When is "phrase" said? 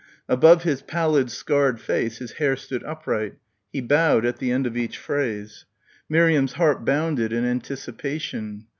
4.97-5.65